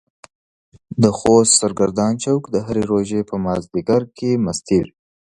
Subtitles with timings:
[1.01, 4.91] د خوست سرګردان چوک د هرې روژې په مازديګر کې مستيږي.